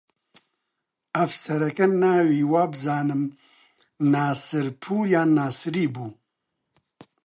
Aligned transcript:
ئەفسەرەکە 1.17 1.85
ناوی 2.01 2.47
وابزانم 2.53 3.21
ناسرپوور 4.13 5.05
یان 5.13 5.29
ناسری 5.39 5.87
بوو 5.93 6.07